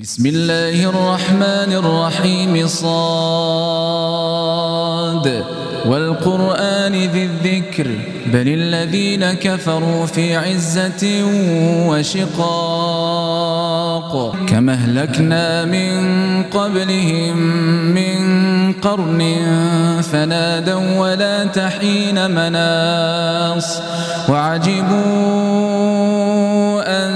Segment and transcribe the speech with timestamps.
[0.00, 3.96] بسم الله الرحمن الرحيم صاد.
[5.86, 7.86] والقرآن ذي الذكر
[8.26, 11.24] بل الذين كفروا في عزة
[11.88, 12.42] وشقاق.
[14.48, 17.36] كما أهلكنا من قبلهم
[17.94, 19.36] من قرن
[20.12, 23.80] فنادوا ولا تحين مناص.
[24.28, 24.96] وعجبوا
[26.84, 27.15] أن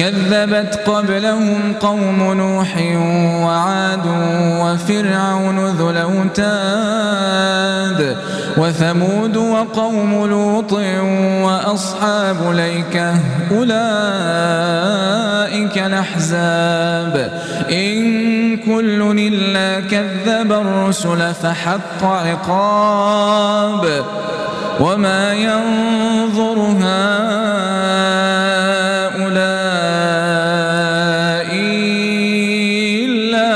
[0.00, 2.76] كذبت قبلهم قوم نوح
[3.44, 4.06] وعاد
[4.60, 6.40] وفرعون ذو الأوتاد
[8.56, 10.72] وثمود وقوم لوط
[11.42, 13.14] وأصحاب ليكة
[13.50, 13.78] أولئك
[15.78, 17.32] الأحزاب.
[17.70, 24.04] إن كل إلا كذب الرسل فحق عقاب.
[24.80, 27.69] وما ينظر هؤلاء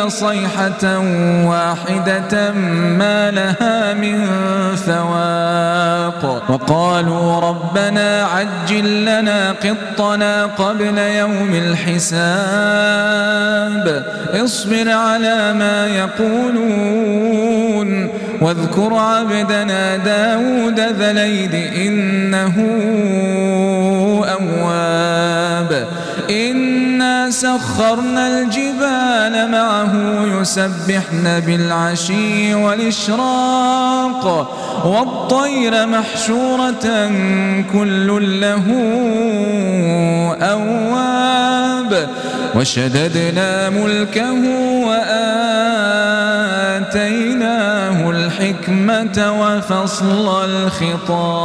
[0.08, 0.98] صيحة
[1.44, 2.52] واحدة
[2.98, 4.28] ما لها من
[4.76, 12.24] فواق وقالوا ربنا عجل لنا قطنا قبل يوم الحساب.
[14.44, 17.64] اصبر على ما يقولون.
[18.40, 21.14] واذكر عبدنا داود ذا
[21.76, 22.54] إنه
[24.24, 25.86] أواب.
[27.30, 29.92] سخرنا الجبال معه
[30.40, 34.24] يسبحن بالعشي والإشراق
[34.84, 37.10] والطير محشورة
[37.72, 38.64] كل له
[40.42, 42.08] أواب
[42.54, 44.42] وشددنا ملكه
[46.74, 51.44] وآتيناه الحكمة وفصل الخطاب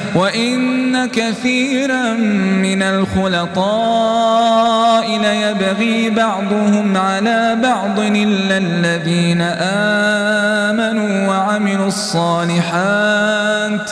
[0.15, 2.13] وإن كثيرا
[2.63, 3.71] من الخلطاء
[5.17, 9.41] ليبغي بعضهم على بعض إلا الذين
[10.71, 13.91] آمنوا وعملوا الصالحات.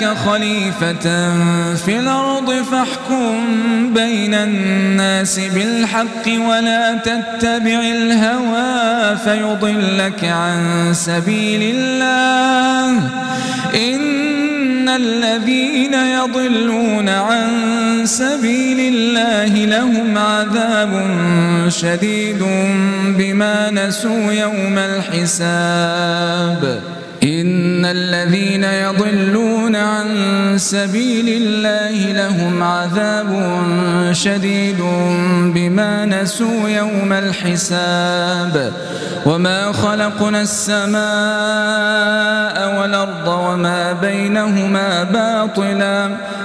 [0.00, 1.34] جعلناك خليفة
[1.74, 13.08] في الأرض فاحكم بين الناس بالحق ولا تتبع الهوى فيضلك عن سبيل الله.
[13.74, 17.50] إن الذين يضلون عن
[18.04, 20.90] سبيل الله لهم عذاب
[21.68, 22.44] شديد
[23.04, 26.62] بما نسوا يوم الحساب.
[27.22, 30.08] إن الذين يضلون عن
[30.58, 33.30] سبيل الله لهم عذاب
[34.12, 34.80] شديد
[35.54, 38.72] بما نسوا يوم الحساب
[39.26, 41.00] وما خلقنا السماء
[42.80, 46.10] والأرض وما بينهما باطلا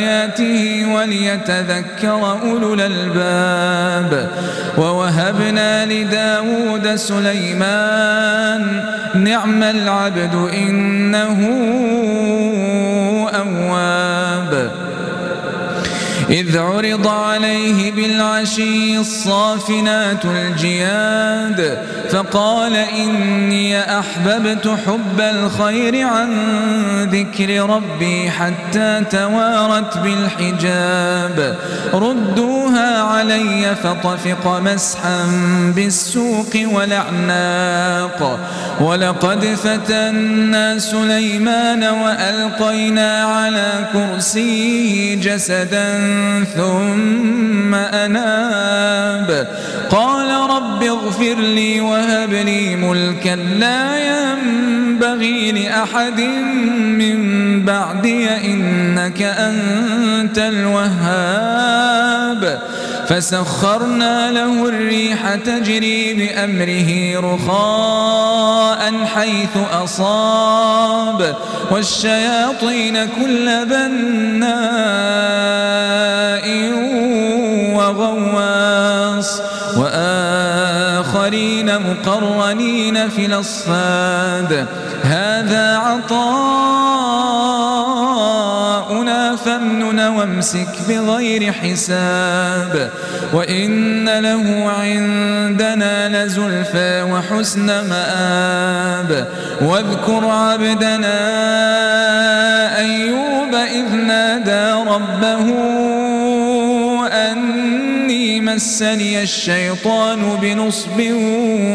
[0.00, 4.30] آياته وليتذكر أولو الألباب.
[4.78, 11.38] ووهبنا لداود سليمان نعم العبد إنه
[13.34, 14.70] أواب.
[16.30, 21.78] إذ عرض عليه بالعشي الصافنات الجياد
[22.10, 26.30] فقال إني أحببت حب الخير عن
[27.12, 31.58] ذكر ربي حتى توارت بالحجاب.
[31.94, 35.26] ردوها علي فطفق مسحا
[35.76, 38.38] بالسوق ولعناق
[38.80, 46.19] ولقد فتنا سليمان وألقينا على كرسيه جسدا
[46.56, 49.48] ثم أناب.
[49.90, 56.20] قال رب اغفر لي وهب لي ملكا لا ينبغي لأحد
[57.00, 57.20] من
[57.64, 61.80] بعدي إنك أنت الوهاب.
[63.10, 71.36] فسخرنا له الريح تجري بأمره رخاء حيث أصاب
[71.70, 74.50] والشياطين كل بناء
[77.74, 79.39] وغواص.
[81.20, 84.66] وآخرين مقرنين في الأصفاد.
[85.02, 86.16] هذا عطاؤنا
[89.36, 92.90] فامنن وامسك بغير حساب.
[93.32, 99.28] وإن له عندنا لزلفى وحسن مآب.
[99.60, 101.18] واذكر عبدنا
[102.78, 105.54] أيوب إذ نادى ربه
[108.54, 111.00] مسني الشيطان بنصب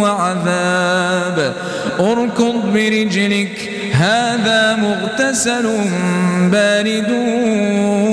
[0.01, 1.53] وعذاب.
[1.99, 5.65] اركض برجلك هذا مغتسل
[6.51, 7.11] بارد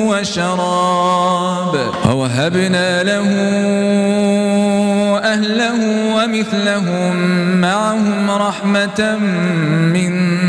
[0.09, 1.75] وشراب.
[2.09, 3.29] ووهبنا له
[5.25, 5.81] أهله
[6.17, 7.17] ومثلهم
[7.61, 9.17] معهم رحمة
[9.95, 10.42] منا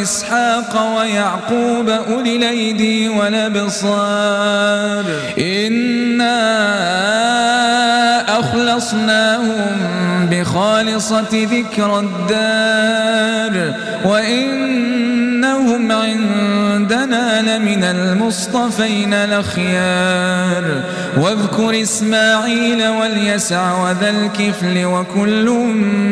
[0.00, 5.04] وإسحاق ويعقوب أولي الأيدي والأبصار.
[5.38, 6.40] إنا
[8.38, 9.76] أخلصناهم
[10.30, 13.74] بخالصة ذكر الدار.
[14.04, 15.92] وإنهم
[17.14, 20.82] عندنا لمن المصطفين الأخيار.
[21.16, 25.50] واذكر إسماعيل واليسع وذا الكفل وكل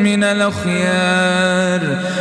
[0.05, 1.81] من الأخيار.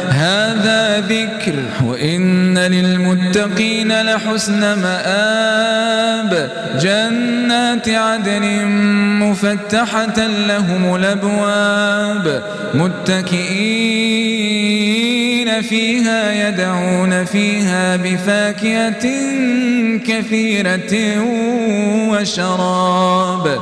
[0.09, 1.53] هذا ذكر
[1.85, 6.49] وإن للمتقين لحسن مآب.
[6.79, 8.65] جنات عدن
[9.19, 12.43] مفتحة لهم الأبواب.
[12.73, 14.46] متكئين
[15.47, 19.05] خالدين فيها يدعون فيها بفاكهة
[20.07, 20.93] كثيرة
[22.11, 23.61] وشراب.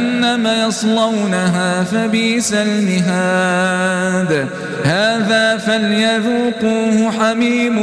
[0.45, 4.47] يصلونها فبيس المهاد.
[4.85, 7.79] هذا فليذوقوه حميم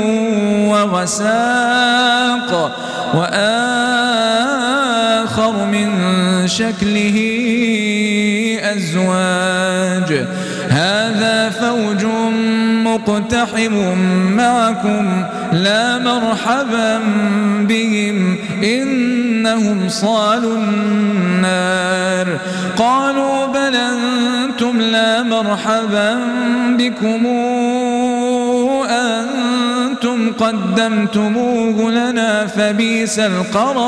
[0.68, 2.50] وغساق
[3.14, 4.44] وآخر
[5.66, 5.90] من
[6.46, 7.18] شكله
[8.62, 10.26] أزواج.
[10.68, 12.04] هذا فوج
[12.84, 13.74] مقتحم
[14.36, 17.00] معكم لا مرحبا
[17.60, 18.36] بهم.
[19.38, 22.38] إنهم صالوا النار.
[22.78, 26.20] قالوا بل أنتم لا مرحبا
[26.78, 27.26] بكم.
[28.90, 33.80] أنتم قدمتموه لنا فبيس القرار.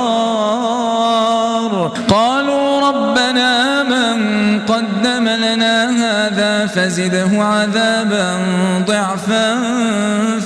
[2.08, 4.18] قالوا ربنا من
[4.60, 8.38] قدم لنا هذا فزده عذابا
[8.86, 9.60] ضعفا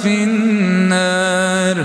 [0.03, 1.85] في النار.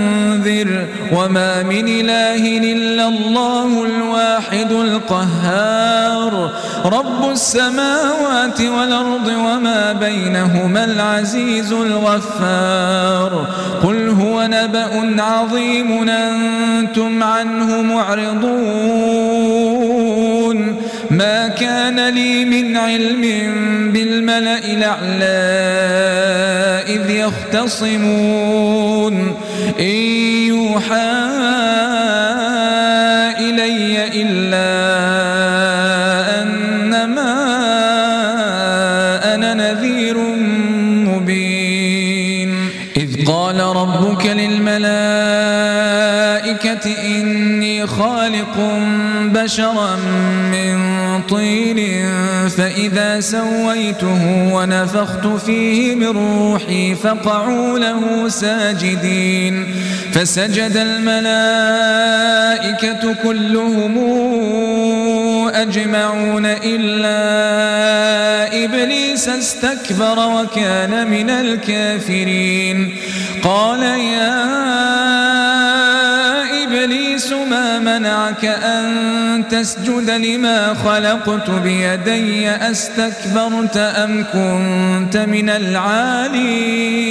[1.11, 6.51] وما من إله إلا الله الواحد القهار
[6.85, 13.47] رب السماوات والأرض وما بينهما العزيز الغفار
[13.83, 19.31] قل هو نبأ عظيم أنتم عنه معرضون
[21.11, 23.21] ما كان لي من علم
[23.93, 25.41] بالملأ الأعلى
[26.87, 28.61] إذ يختصمون
[29.79, 30.40] إن
[30.71, 31.11] يوحى
[33.39, 34.71] إلي إلا
[36.41, 37.33] أنما
[39.35, 40.17] أنا نذير
[41.11, 42.51] مبين.
[42.97, 44.91] إذ قال ربك للملائكة
[46.85, 48.79] إني خالق
[49.23, 49.95] بشرا
[50.51, 50.77] من
[51.29, 52.05] طين
[52.49, 59.75] فإذا سويته ونفخت فيه من روحي فقعوا له ساجدين.
[60.13, 61.93] فسجد الملائكة
[63.23, 63.97] كلهم
[65.53, 67.21] أجمعون إلا
[68.65, 72.95] إبليس استكبر وكان من الكافرين.
[73.43, 75.20] قال يا
[77.33, 77.40] إبليس ما
[78.01, 87.01] منعك أن تسجد لما خلقت بيدي أستكبرت أم كنت من العالين؟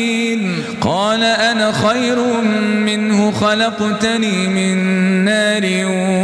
[0.80, 2.42] قال أنا خير
[2.86, 4.76] منه خلقتني من
[5.24, 5.62] نار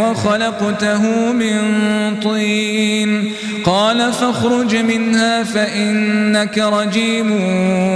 [0.01, 1.61] وخلقته من
[2.23, 3.33] طين.
[3.65, 7.33] قال فاخرج منها فإنك رجيم